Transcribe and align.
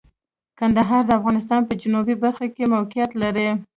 کندهار 0.59 1.01
د 1.05 1.11
افغانستان 1.19 1.61
په 1.65 1.73
جنوبی 1.81 2.15
برخه 2.23 2.45
کې 2.55 2.71
موقعیت 2.73 3.11
لري. 3.21 3.49